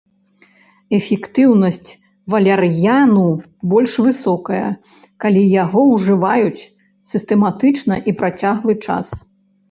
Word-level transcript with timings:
Эфектыўнасць 0.97 1.89
валяр'яну 2.33 3.25
больш 3.73 3.93
высокая, 4.05 4.61
калі 5.25 5.43
яго 5.63 5.83
ўжываюць 5.91 6.63
сістэматычна 7.13 7.99
і 8.13 8.15
працяглы 8.23 8.75
час. 8.87 9.13